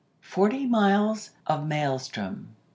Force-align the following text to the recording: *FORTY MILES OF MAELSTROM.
*FORTY 0.19 0.65
MILES 0.65 1.29
OF 1.45 1.67
MAELSTROM. 1.67 2.55